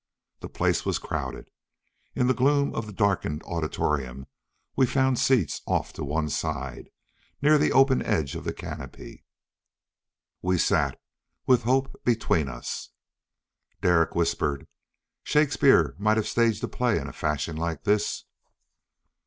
The 0.39 0.49
place 0.49 0.83
was 0.83 0.97
crowded. 0.97 1.51
In 2.15 2.25
the 2.25 2.33
gloom 2.33 2.73
of 2.73 2.87
the 2.87 2.91
darkened 2.91 3.43
auditorium 3.43 4.25
we 4.75 4.87
found 4.87 5.19
seats 5.19 5.61
off 5.67 5.93
to 5.93 6.03
one 6.03 6.27
side, 6.27 6.89
near 7.39 7.59
the 7.59 7.71
open 7.71 8.01
edge 8.01 8.33
of 8.33 8.43
the 8.43 8.51
canopy. 8.51 9.23
We 10.41 10.57
sat, 10.57 10.99
with 11.45 11.65
Hope 11.65 12.01
between 12.03 12.49
us. 12.49 12.89
Derek 13.81 14.15
whispered, 14.15 14.65
"Shakespeare 15.23 15.93
might 15.99 16.17
have 16.17 16.27
staged 16.27 16.63
a 16.63 16.67
play 16.67 16.97
in 16.97 17.07
a 17.07 17.13
fashion 17.13 17.55
like 17.55 17.83
this." 17.83 18.23